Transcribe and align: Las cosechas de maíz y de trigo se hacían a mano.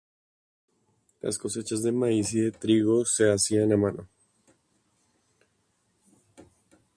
Las 1.21 1.37
cosechas 1.37 1.83
de 1.83 1.91
maíz 1.91 2.33
y 2.33 2.39
de 2.41 2.51
trigo 2.51 3.05
se 3.05 3.29
hacían 3.31 3.71
a 3.71 3.77
mano. 3.77 4.07